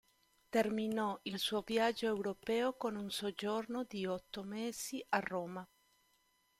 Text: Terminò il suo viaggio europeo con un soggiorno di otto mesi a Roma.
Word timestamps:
Terminò 0.49 1.19
il 1.25 1.37
suo 1.37 1.61
viaggio 1.61 2.07
europeo 2.07 2.73
con 2.75 2.95
un 2.95 3.11
soggiorno 3.11 3.83
di 3.83 4.07
otto 4.07 4.41
mesi 4.41 5.05
a 5.09 5.19
Roma. 5.19 5.63